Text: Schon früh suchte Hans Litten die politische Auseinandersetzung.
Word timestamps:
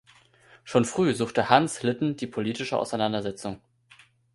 Schon 0.63 0.85
früh 0.85 1.13
suchte 1.13 1.51
Hans 1.51 1.83
Litten 1.83 2.15
die 2.15 2.25
politische 2.25 2.75
Auseinandersetzung. 2.79 3.61